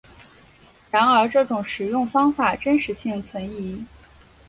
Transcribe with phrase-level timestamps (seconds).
[0.89, 3.85] 然而这种食用方法真实性存疑。